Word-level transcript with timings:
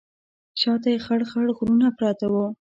شا 0.61 0.73
ته 0.81 0.87
یې 0.93 0.99
خړ 1.05 1.21
خړ 1.31 1.47
غرونه 1.57 1.87
پراته 1.97 2.25
وو. 2.31 2.45